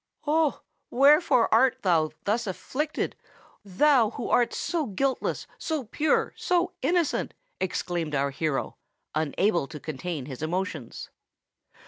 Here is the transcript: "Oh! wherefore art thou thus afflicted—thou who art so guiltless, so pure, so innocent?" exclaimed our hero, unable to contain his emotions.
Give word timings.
"Oh! 0.25 0.61
wherefore 0.89 1.47
art 1.53 1.83
thou 1.83 2.09
thus 2.23 2.47
afflicted—thou 2.47 4.09
who 4.15 4.31
art 4.31 4.51
so 4.51 4.87
guiltless, 4.87 5.45
so 5.59 5.83
pure, 5.83 6.33
so 6.35 6.73
innocent?" 6.81 7.35
exclaimed 7.59 8.15
our 8.15 8.31
hero, 8.31 8.77
unable 9.13 9.67
to 9.67 9.79
contain 9.79 10.25
his 10.25 10.41
emotions. 10.41 11.11